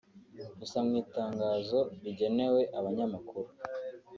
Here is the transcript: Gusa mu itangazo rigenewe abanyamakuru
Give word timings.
Gusa 0.59 0.77
mu 0.85 0.93
itangazo 1.03 1.79
rigenewe 2.03 2.61
abanyamakuru 2.77 3.49